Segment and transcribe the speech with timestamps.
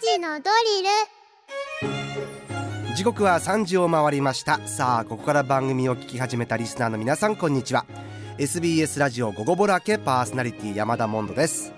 [0.00, 0.50] 時のド
[0.80, 0.82] リ
[2.88, 2.94] ル。
[2.94, 4.58] 時刻は3時を回りました。
[4.66, 7.84] さあここから番組を聞き始めたリスナーの皆さんこんにちは。
[8.38, 11.72] SBS ラジオ午後ぼらけパーソナリティ山田モンドです。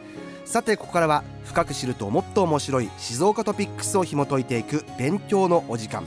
[0.45, 6.07] さてここからは深く知るともっと面白い静岡トピックスを紐解いていく勉強のお時間。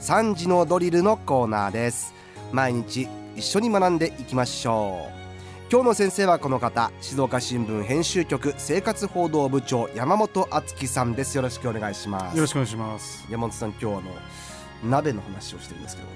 [0.00, 2.14] 3時のドリルのコーナーです。
[2.52, 5.23] 毎日一緒に学んでいきましょう。
[5.70, 11.34] 今日の先生はこの方静岡新聞編集局生活報道部長山本敦樹さんです。
[11.36, 12.36] よろしくお願いします。
[12.36, 13.26] よろしくお願いします。
[13.30, 16.14] 山本さん今日はあの鍋の話をしてるんですけどね。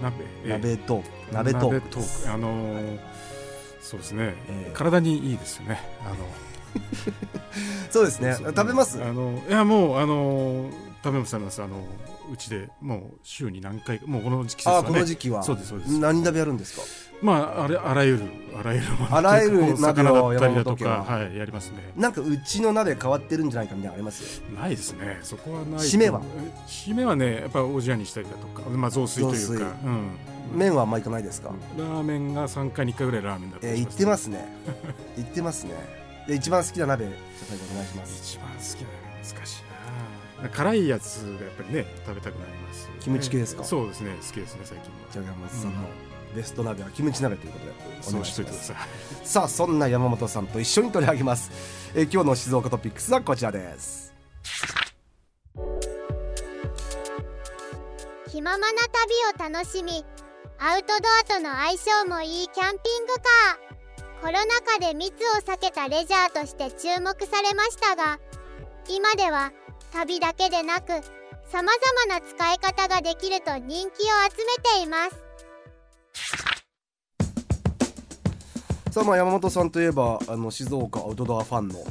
[0.00, 0.50] 鍋？
[0.50, 1.34] 鍋トーク。
[1.34, 2.32] 鍋トークトーク。
[2.32, 2.98] あのー、
[3.82, 5.80] そうですね、えー、体にいいですよね。
[6.06, 6.16] あの。
[7.90, 8.36] そうですね。
[8.38, 9.02] 食べます？
[9.02, 10.70] あのいやもうあの
[11.02, 11.76] 食べます食べますあの
[12.32, 15.42] うちでもう週に何回もうこの時期、ね、あこの時期は。
[15.42, 15.98] そうですそうです。
[15.98, 16.82] 何鍋やるんですか？
[17.22, 18.22] まああれあらゆる
[18.58, 21.28] あらゆるあらゆる鍋をやったりだとかは。
[21.28, 21.92] いやりますね。
[21.96, 24.40] なんかうちの鍋変わってるんじゃないかみたいなあります？
[24.54, 25.18] ないですね。
[25.22, 26.20] そこはない締めは？
[26.66, 30.10] 締めはねやっぱおじやにしたりだとかまあ雑炊というか、うん、
[30.52, 31.50] 麺はあんまいかないですか？
[31.78, 34.46] ラーメンが3回に1回ぐらいラーメンだったえー、言ってますね。
[35.16, 35.72] 言ってますね。
[36.26, 38.36] で一番好きな鍋お願いします。
[38.36, 39.67] 一番好きな鍋難しいな
[40.52, 43.64] 辛いやつがやっぱりね食べたくなります、ね、キムチ系ですか？
[43.64, 44.16] そうですね。
[44.20, 45.88] 好きですね最近じゃあ山本さんの、
[46.36, 47.72] ベスト鍋はキムチ鍋ということで
[48.08, 48.72] お願いします。
[49.24, 51.50] さあそんな山本さんと一緒に取り上げます。
[51.96, 54.14] え今日の静岡トピックスはこちらです。
[58.30, 58.82] 気ままな
[59.36, 60.04] 旅を楽しみ
[60.60, 63.68] アウトドアとの相性もいいキャンピングカー。
[64.20, 68.18] コロナ禍で密を避けたレジャーとして注目されましたが
[68.88, 69.52] 今では
[69.92, 75.28] 旅だけでなくさまざまな使い方ができると人気を集めています。
[78.90, 81.84] さあまあ山本さんといえばあの静岡アウトドアファンの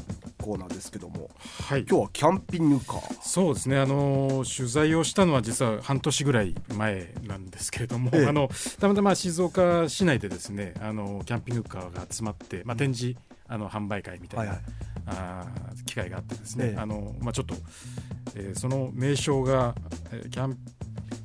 [0.48, 1.30] コーナーですけども、
[1.68, 3.18] はい、今日はキャンピングカー。
[3.22, 3.78] そうですね。
[3.78, 8.50] あの取材をしたのは実は半年ぐらい前なんですけれども、ええ、あの
[8.80, 13.20] たまたま静岡市内でですねあのキャンピングカーが集まって、まあ、展示
[13.50, 14.66] あの販売会みたいな、はいはい、
[15.08, 15.46] あ
[15.86, 17.56] 機会があってですね、ええ、あのまあ、ちょっと、
[18.36, 19.76] えー、その名称が、
[20.12, 20.58] えー、キャン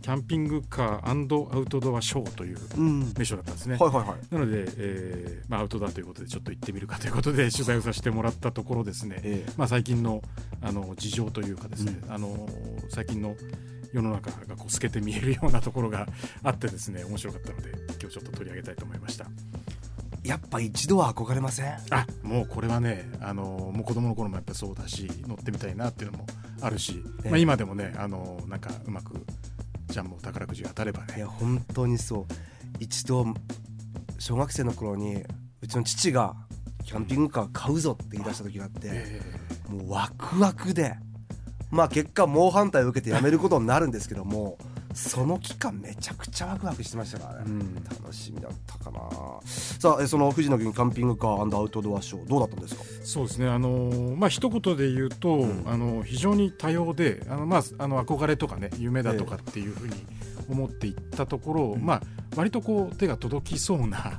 [0.00, 2.58] キャンピングカーアウトドアショーという
[3.16, 3.76] 名称だったんですね。
[3.80, 10.22] うんはいはいはい、なので、えーまあ、アウトドアということでちょっと行ってみるかということで取材をさせてもらったところですね、えー、まあ、最近の
[10.60, 12.48] あの事情というかですね、うん、あの
[12.88, 13.36] 最近の
[13.92, 16.06] 世の中がこう透けて見えるようなところが
[16.42, 17.70] あってですね面白かったので
[18.00, 19.26] 今日ちょっと取り上げたいと思いました。
[20.24, 21.74] やっぱ一度は憧れません？
[21.90, 26.26] あもうこれはねあのもう子供の頃もやっぱそうだし乗ってみたいなっていうのも
[26.60, 29.14] あるし、えー、まあ、今でもねあのなんかうまく
[29.92, 31.14] ちゃんも宝くじ当たればね。
[31.16, 32.26] いや本当にそう。
[32.80, 33.26] 一度
[34.18, 35.22] 小学生の頃に
[35.60, 36.34] うちの父が
[36.84, 39.20] キャンピングカー買うぞって言い出した時があって、
[39.68, 40.96] もうワクワクで。
[41.70, 44.58] まあ結果猛反対を受けてやめることになるんですけども
[44.94, 49.00] その期間めちゃくちゃワクワクしてましたからね、うん、楽しみだったかな。
[49.44, 52.82] さあその富士の国キャンピングカーアウトドアショーどうだったんですか？
[53.04, 53.48] そうですね。
[53.48, 59.94] あのー、まあ一言で言うと、うん、あの非常に多様であのまああの憧れとかね夢だとかっていうふうに
[60.48, 62.02] 思っていったところ、えー、まあ
[62.36, 64.16] 割とこう手が届きそうな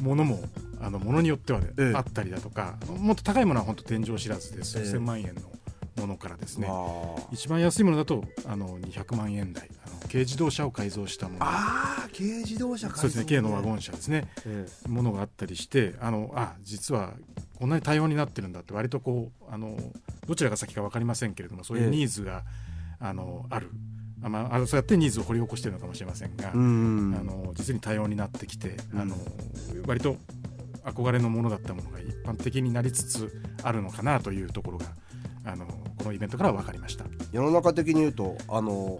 [0.00, 0.40] ものも
[0.80, 5.40] あのものによっては、ねえー、あったりだとかもっと高いものは本当天井知らずで数千万円の
[5.96, 6.68] ものからですね、
[7.32, 9.70] 一番安いものだとあの200万円台。
[9.84, 11.44] あの軽自動車を改造したもの。
[11.44, 17.12] ああ軽自動車そうですね軽のワゴン車ですね、ええ、ものがあったりしてあのあ実は
[17.58, 19.76] こんなに多様になってるんだって割とこうあの
[20.26, 22.42] どちらが先か分かりませんけれどもそういうニーズが、
[23.00, 23.70] え、あのある。
[24.22, 29.14] あまあ、そうやってニーズを掘り起こしているのかもしれませんが、あの実に多様になってきて、あの
[29.86, 30.16] 割と
[30.84, 34.86] 憧れのものだったものが一般的になりつつあるのかなというところが
[35.46, 35.64] あの
[35.98, 37.04] このイベントから分かりました。
[37.32, 38.98] 世の中的に言うとあの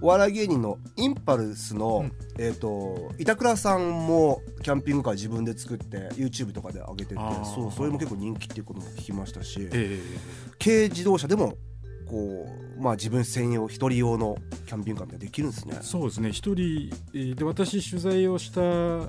[0.00, 7.20] お笑い芸人のインパルスの、うん、えーと、板倉さんもキャンピングカー自分で作って YouTube とかで上げてて
[7.54, 11.56] そうそれも結構人気っていうことも聞きましたし、えー、軽自動車でも
[12.06, 12.46] こ
[12.78, 14.36] うまあ自分専用一人用の
[14.66, 15.78] キャンピングカーみたいできるんですね。
[15.80, 16.30] そうですね。
[16.30, 16.90] 一人
[17.34, 19.08] で私取材をしたの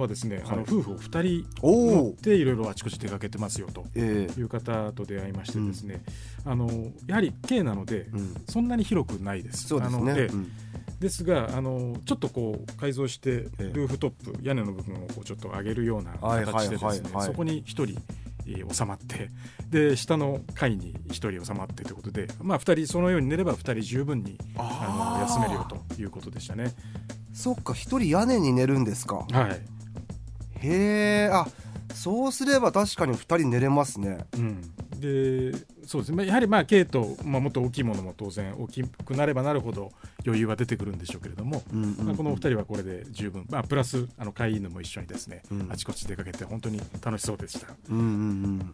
[0.00, 6.02] はですね、はい、あの夫婦を二人乗っていろいろあちこち出かけてますよという方と出会いましてですね、
[6.44, 6.68] えー、あの
[7.06, 9.68] やはり軽なので、うん、そんなに広くないです。
[9.68, 10.28] そうですね。
[11.00, 18.00] ですがあのちょっとこう改造してルーフトップ、屋根の部分をこうちょっと上げるような形でですねそこに一人
[18.72, 19.30] 収まって
[19.68, 26.72] で下の階に1人収まってということで、まあ、2人そのように寝れば2人十分にあの休めるよということでしたね。
[27.32, 29.26] そっか1人屋根に寝るんですか。
[29.30, 29.60] はい、
[30.62, 31.46] へえあ
[31.94, 34.18] そうすれば確かに2人寝れますね。
[34.34, 34.62] うん、
[34.98, 35.52] で
[35.86, 36.26] そうですね。
[36.26, 39.90] やはりまあ軽と、まあ、もっと大きいものも当然大きくなればなるほど
[40.24, 42.06] 余裕は出てくるんでしょうけれども、うんうんうん。
[42.06, 45.68] まあ、このお二人はこれで十分、まあ、プラスあの飼い犬も一緒にですね、うん。
[45.70, 47.68] あちこち出かけて本当に楽しそうでした。
[47.90, 48.72] うんうんうん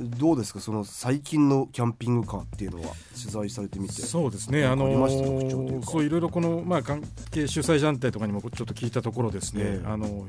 [0.00, 0.60] どうですか？
[0.60, 3.94] その最近のキャンピングカーっていうのは取材されてみて。
[4.02, 5.86] そうですね、あのかありました特徴というか。
[5.86, 9.86] そういろいろこの、まあ、関係主催団体とかにもちょっと聞いたところですね、ええ。
[9.86, 10.26] あの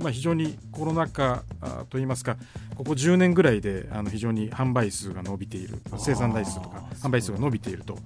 [0.00, 2.36] まあ、非常にコロナ禍あといいますか
[2.76, 5.78] ここ10年ぐらいであの非常に販売数が伸びている。
[5.98, 7.96] 生産台数とか販売数が伸びていると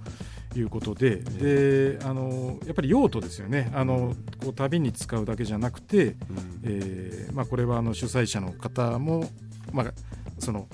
[0.55, 1.17] いうことで。
[1.17, 3.71] であのやっぱり用途ですよね。
[3.73, 6.15] あのこう旅に使うだけじゃなくて、うん。
[6.63, 9.29] えーまあ、これはあの主催者の方も、
[9.71, 9.93] まあ
[10.39, 10.67] その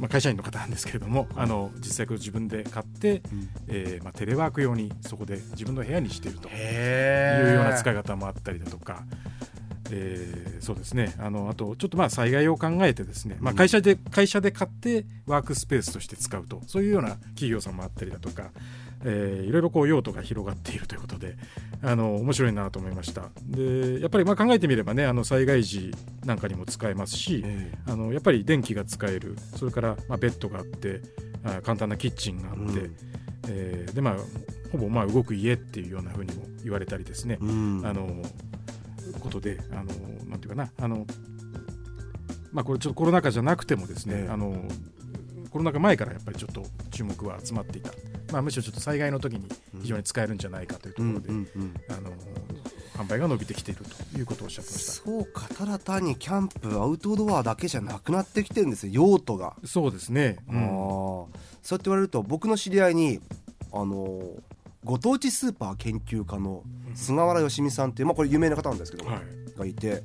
[0.00, 3.22] まあ、会社員の方なんですけれども、あの実際これ自分で買って、
[3.68, 9.04] えーまあ、テレワーク用にそこで自分の部屋にしているというへような使いい方もあったりだとか。
[9.92, 11.14] えーそうですね。
[11.18, 13.56] あのあとちょっとまあ災害を考えてですね、まあ、うん。
[13.56, 18.50] 会社で会社で買ってワークスペースとして使うとそういうような企業さんもあったりだとか、
[19.04, 21.36] えーいろいろこう用途が広がっているということで
[21.82, 23.30] あの面白いなと思いました。
[23.44, 25.94] でやっぱりまあ考えてみればねあの災害時
[26.24, 29.36] なんかにも使えますし、えあのやっぱり電気が使える。
[29.56, 31.00] それからまあベッドがあって
[31.44, 32.96] あ簡単なキッチンがあって、うん。
[33.48, 34.16] えーでまあ
[34.70, 37.82] ほぼまあ動く家っていうようなふうにも言われたりですね、うん。
[37.84, 38.22] あの
[39.18, 39.84] ことであの
[40.28, 40.70] なんていうかな。
[40.78, 41.06] あの
[42.52, 44.30] まあこれちょっとコロナ禍じゃなくてもですね、ええ。
[44.30, 44.62] あの
[45.50, 47.90] コロナ禍前からやっぱりちょっと注目は集まっていた、
[48.32, 49.48] まあ、むしろちょっと災害の時に
[49.82, 52.10] 非常に使えるんじゃないかというとうんころで、うんうんあの
[53.00, 53.82] 販売が伸びてきている
[54.12, 54.92] ということをおっしゃってました。
[54.92, 60.58] そうかただ単にキャンプアウトドアだけじゃなくなってきてるんですよ用途が、そうですね、うん。
[60.58, 63.20] ああそうやって言われると僕の知り合いに
[63.72, 64.22] あの
[64.84, 66.62] ご当地スーパー研究家の
[66.94, 69.22] 菅原よしみさんっていう、まあ、これ有名な方なんですけども、はい。
[69.58, 70.02] がいて。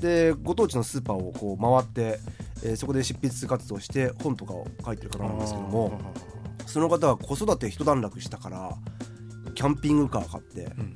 [0.00, 2.20] でご当地のスーパーをこう回って、
[2.62, 6.00] えーそこで執筆活動して本とかを書いてる方なんですけども
[6.68, 8.76] その方は子育て一段落したから
[9.54, 10.92] キャンピングカー買ってうん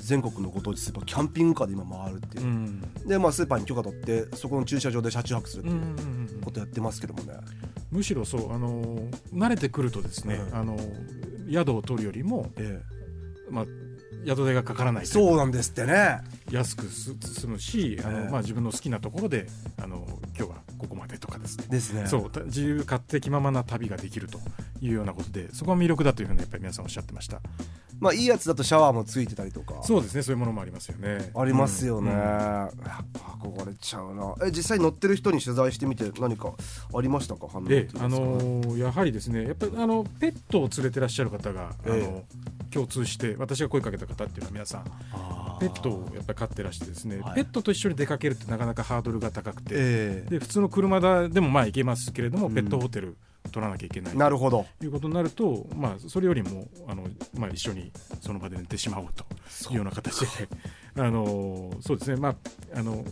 [0.00, 2.44] 全国のご当地スーパーキャンピングカーで今回るっていう。
[2.44, 2.80] う、ん。
[3.06, 6.28] でまあスーパーに許可取ってそこの駐車場で車中泊するってうん。
[6.30, 7.32] いうことやってますけどもね、
[7.90, 8.82] むしろそうあの
[9.32, 10.76] 慣れてくるとですね、うんあの
[11.50, 12.80] 宿を取るよりも、え。
[13.50, 13.66] まあ、
[14.26, 16.20] 宿代がかからないそうなんですってね。
[16.50, 18.30] 安くす済むしあの、ええ。
[18.30, 20.06] まあ、自分の好きなところであの
[20.36, 21.66] 今日はここまでとかですね。
[21.68, 22.06] ですね。
[22.06, 24.38] そうた自由勝手気ままな旅ができると
[24.80, 27.40] いうようなことでそこが魅力だというふうにやっぱり皆さんおっしゃってました
[28.04, 29.82] まあいいやつだとシャワーもついてたりとか。
[29.82, 30.22] そうですね。
[30.22, 31.32] そういうものもありますよね。
[31.34, 32.16] ありますよね、うん。
[32.16, 34.34] うんやっぱ憧れちゃうな。
[34.46, 36.52] え実際乗ってる人に取材してみて何か
[36.94, 37.48] ありましたか？
[37.48, 42.24] 反応ええあのーやはりですねやっぱりあのペットを連れてらっしゃる方が、あのえ
[42.70, 44.84] 共通して私が声かけた方っていうのは皆さん
[45.60, 47.34] ペットをやっぱり飼ってらしてですね、はい。
[47.36, 52.54] ペットと一緒に出かけるってなかなかハードルが高くて、えで普通の車だでもまあ行けますけれども、うん。
[52.54, 53.16] ペットホテル
[53.50, 54.66] 取らなきゃいけないえなるほど。
[54.78, 57.04] ということになると、まあ、それよりもあの、
[57.38, 59.24] まあ、一緒にその場で寝てしまおうと
[59.70, 60.26] いうような形で
[60.96, 62.36] あのそうですね、まあ、
[62.74, 63.04] あの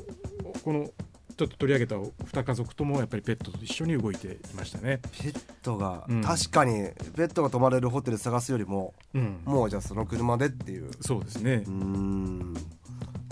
[0.65, 0.91] この
[1.37, 5.01] ちょっと取り上げた2家族ともやっぱりペットと一緒に動いていましたね。
[5.21, 6.23] ペットが、うん。
[6.23, 10.91] 確かにペットが泊まれるホテル探すよりもうん、もうじゃあその車でっていう。
[11.01, 11.65] そうですね。
[11.67, 12.55] うーん。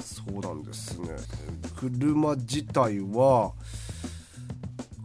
[0.03, 1.09] そうなんですね。
[1.77, 3.53] 車自体は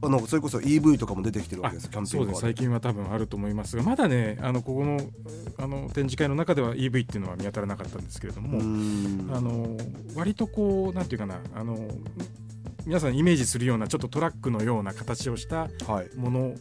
[0.06, 5.00] あのそれこそ EV とかも出てきてるわあけですキャンピング最近は多分あると思いますがまだねあのここの
[5.58, 8.60] あの展示会の中では EV っていうのは見当たらなかったんですけれども、
[9.36, 9.78] あの
[10.16, 11.78] 割とこうなんていうかなあの
[12.86, 16.16] 皆さんイメージするようなちょっとトラックのような形をしたはい。
[16.16, 16.54] もの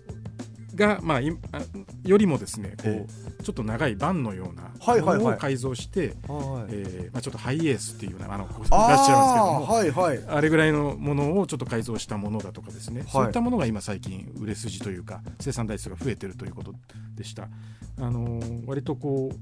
[0.74, 3.06] が、まあ、よりもですねこう、え
[3.42, 4.70] ちょっと長いバンのような
[5.02, 10.24] ものを改造して、はいえーまあ、ちょっとハイエースっていうようなあのこういらっしゃいますけどあもーはいはい。
[10.26, 13.10] あれぐらいのものをちょっと改造したものだとかですね、い。
[13.10, 16.74] そういったものが今最近売れ筋というか生産台数が増えてるということ
[17.14, 17.48] でした。
[17.98, 19.36] あのー割とこう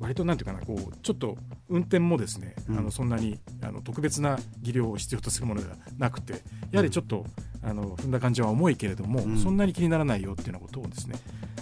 [0.00, 1.36] 割となんていうかなこうちょっと
[1.68, 2.78] 運転もですね、うん。
[2.78, 7.26] あのそんなにあの特別な技量を必要とするものではなくてやはりちょっと、
[7.62, 9.38] あの踏んだ感じは重いけれども、うん。
[9.38, 11.16] そんなに気にならないよっていうようなことをですね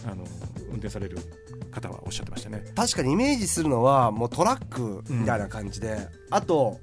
[0.05, 0.25] あの
[0.69, 1.19] 運転される
[1.71, 2.64] 方はおっしゃってましたね。
[2.75, 6.78] 確かにイメージするのはもうトラックみたいな感じで、あと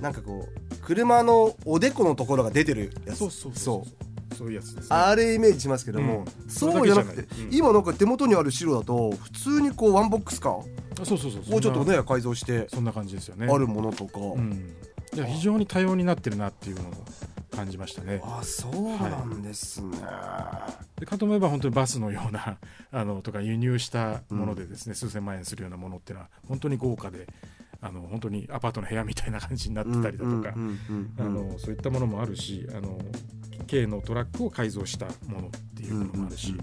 [0.00, 3.18] なんかこう車のおでこのところが出てるやつ。
[3.18, 4.48] そうそうそうそう。
[4.48, 4.96] いうやつですね。
[4.96, 6.50] あれイメージしますけども、うん。
[6.50, 10.64] そうじゃなくて今なんか手元にある白だと普通にこうワンボックスカーを
[11.00, 13.46] あそうそうそうちょっとね改造してそんな感じですよね。
[13.48, 14.74] あるものとか、うん、
[15.14, 16.92] いや非常に多様になってるなっていうのを
[17.54, 18.20] 感じましたね。
[18.24, 19.98] あそうなんですね、
[20.98, 22.58] でかと思えば本当にバスのような
[22.90, 27.28] あのとか輸入したものでですね、数千万円するようなものっていうのは本当に豪華で
[27.80, 30.54] あの本当にアパートの部屋みたいな感じになってたりだとか、
[31.18, 32.98] あのそういったものもあるしあの
[33.68, 36.54] 軽のトラックを改造したものっていうものもあるし、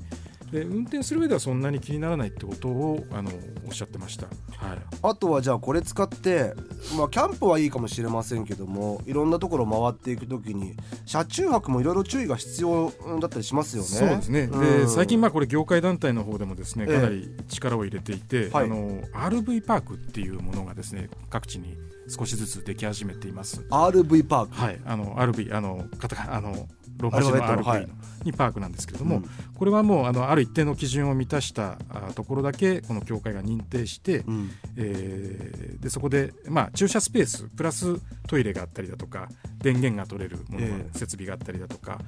[0.52, 3.32] で運転する上ではそんなに気にならないってことをあの
[3.68, 6.54] おっしゃってました、はい、あとはじゃあこれ使って、
[6.98, 10.76] まあ、キャンプはいいかもしれませんけどもいろんなところ回っていく時に
[11.06, 13.88] 車中泊もいろいろ注意が必要だったりしますよね。
[13.88, 21.78] そうですね、うん、で最近まあこれ業界団体の方でもですねかなり力を入れていて、ええ、あの RV パークっていうものがですね各地に
[22.08, 23.62] 少しずつでき始めています。
[23.70, 24.56] RV パーク。
[24.56, 24.82] はい。
[24.86, 25.86] あの RV あの
[26.28, 31.78] あのローマ字の RV のにパークなんですけれども、うん、これはもうあのある一定の基準を満たした
[32.16, 42.00] ところだけこの協会が認定して、うん、えー、でそこで、まあ、駐車スペースプラストイレがあったりだとか電源が取れるもの、えー、設備があったりだとか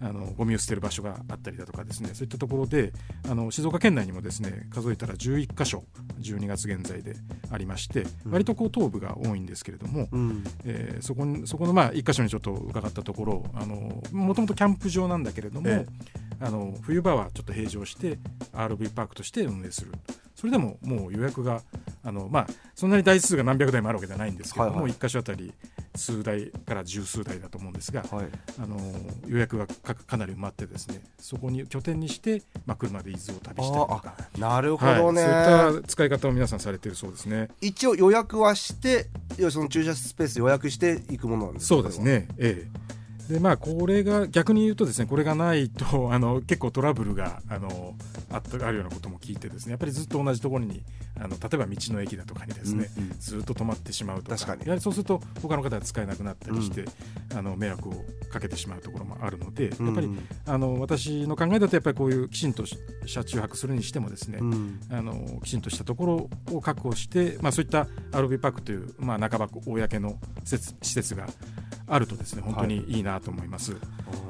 [0.00, 2.92] あのゴミを捨てる場所があったりだとかですねそういったところで
[3.28, 5.82] あの静岡県内にもですね数えたら11箇所
[6.20, 7.16] 12月現在で
[7.50, 13.44] ありまして、うん、割とこう東部が多いんですけれども、うん、えー、そこそこのまあ1箇所にちょっと伺ったところ
[14.12, 16.08] もともとキャンプ場なんだけれども、ええ、
[16.40, 18.18] あの冬場はちょっと閉場して
[18.52, 19.92] RV パークとして運営する。
[20.38, 21.62] それでももう予約が
[22.04, 25.52] あの、まあ、そんなに台数が何百台もあるわけではないんですけども、はいはい、1箇所あたり
[25.98, 28.26] 数台から十数台だと思うんですが、はい、
[28.62, 28.78] あの
[29.26, 34.14] 予約がかなり埋まってですねそこに拠点にして、まあ、車で伊豆を旅したりとか。
[34.38, 37.48] なるほどね、はい、そういった使い方を皆さんされているそうですね。
[37.60, 39.06] 一応予約はして
[39.50, 42.28] その駐車スペース予約していくものなんですそうですね。
[42.38, 42.97] ええ
[43.28, 47.94] でまあ、これが逆に言うとですねこれがないと あの結構トラブルがあの
[48.30, 50.82] あったあるようなことも聞いてですねやっぱりずっと同じところに
[51.20, 56.82] あの例えば道の駅だとかにですね、うんうん、ずっと止まってしまうとかやはりそうすると他の方は使えなくなったりして、
[57.32, 60.10] うん、あの迷惑をかけてしまうところもあるのでやっぱり、
[60.46, 62.64] あの私の考えだとやっぱりこういうきちんと
[63.06, 70.58] 車中泊するにしてもですね、うん、あのきちんとしたところを確保して、まあ、そういった RV パークという、まあ、半ば公の施
[70.94, 71.26] 設が
[71.86, 73.72] あるとですね本当にいいなと思います。
[73.72, 73.80] はい、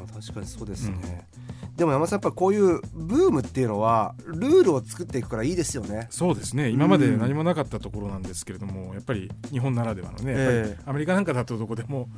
[0.08, 1.26] あ確かにそうですね、
[1.62, 6.08] うん、でも山さんやっぱこういうブームっていうのはルールを作っていくからいいですよね。
[6.10, 6.68] そうですね。
[6.70, 12.08] 今まで何もなかったところなんですけれども、やっぱり日本ならではのね、アメリカなんかだとどこでも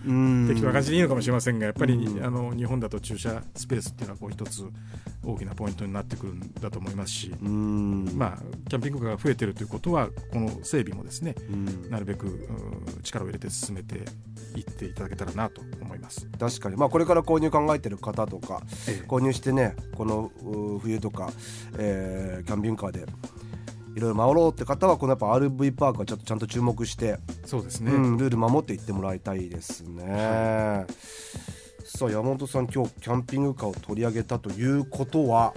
[0.49, 4.65] 適当な感じでいいのかもしれませんがやっぱりあの日本だと駐車スペースっていうのはこう一つ
[5.25, 11.35] 大きなポイントになってくるんだと思いますし、まあ、キャンピングカーが増えてるということはこの整備もですね
[11.89, 12.49] なるべく
[13.03, 14.05] 力を入れて進めて
[14.57, 16.29] いっていただけたらなと思います。
[16.39, 20.31] 確かに、まあ、これから購入考えてる方とか、ええ、購入してねこの
[20.81, 21.33] 冬とか、
[21.79, 23.07] えー、キャンピングカーで
[23.97, 30.05] いろいろ回ろうって方はこのやっぱ RV パークはちょっとちゃんと注目してそうですね、うん、ルール守っていってもらいたいですね。
[30.05, 30.93] はい。
[31.85, 35.53] さあ山本さん今日キャンピングカーを取り上げたということは？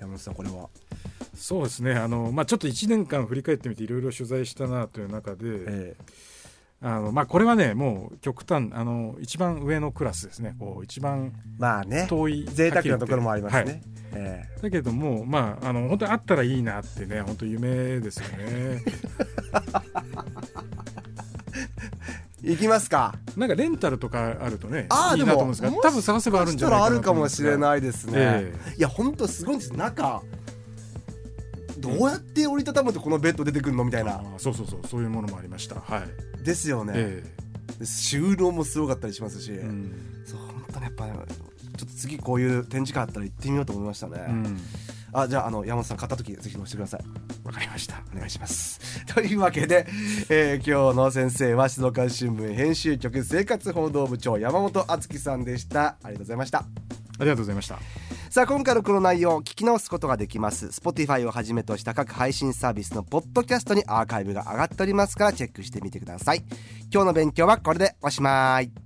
[0.00, 0.68] 山本さんこれは？
[1.36, 1.94] そうですね。
[1.94, 6.04] あの、まあ、ちょっと1年間振り返ってみていろいろ取材したなという中で、ええ
[6.82, 10.54] あのまあ、これはねもう極端あの一番上のクラスですね。
[10.58, 12.06] こう一番まあね。
[12.08, 13.80] 遠い贅沢なところもありますね、はい
[14.12, 18.82] えー、だけどもまああの本当にあったらいいなってね本当夢ですよね。
[22.42, 23.14] 行きますか。
[23.36, 29.72] なんかレンタルとかあるとねあいいなと思うんですが多分探せばあるんじゃないかなあるかもしれないですね、えー、いや本当すごいんです。
[29.72, 30.22] 中
[31.86, 34.22] どうやって折りたたむとこのベッド出てくるのみたいな。
[34.38, 34.80] そうそうそう。
[34.86, 35.76] そういうものもありました。
[35.76, 36.44] はい。
[36.44, 41.12] ですよね、えー、収納もすごかったりしますし、うん、そう本当にやっぱ、ね、
[41.76, 44.60] ちょっと次こういう展示会あったら行ってみようと思いましたね、うん、
[45.12, 47.00] あじゃああの山本さん買った時ぜひ押してください。
[47.44, 48.02] わかりました。
[48.14, 48.80] お願いします。
[49.12, 49.86] というわけで、
[50.28, 55.96] えー、今日の先生は静岡新聞編集局生活報道部長山本敦樹さんでした。
[56.02, 56.58] ありがとうございました。
[56.58, 56.64] あ
[57.20, 58.05] りがとうございました
[58.36, 60.66] さあ今回のこの内容を聞き直すことができます。
[60.66, 66.44] Spotify をはじめとした各配信サービスのポッドキャストにアーカイブが上がっておりますからチェックしてみてください。
[66.92, 68.85] 今日の勉強はこれでおしまい。